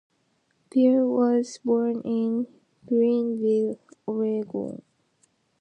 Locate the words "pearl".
0.71-1.13